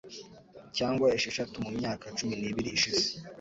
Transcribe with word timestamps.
cyangwa 0.77 1.07
esheshatu 1.17 1.55
mumyaka 1.65 2.05
cumi 2.17 2.33
n'ibiri 2.39 2.69
ishize. 2.77 3.05